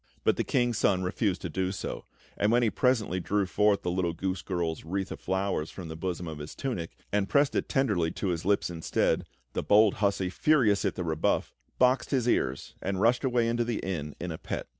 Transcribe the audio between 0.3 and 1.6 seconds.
the King's Son refused to